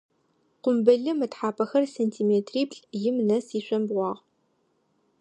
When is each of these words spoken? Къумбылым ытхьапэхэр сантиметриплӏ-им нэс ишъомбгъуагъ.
Къумбылым 0.63 1.19
ытхьапэхэр 1.25 1.83
сантиметриплӏ-им 1.95 3.15
нэс 3.27 3.47
ишъомбгъуагъ. 3.57 4.21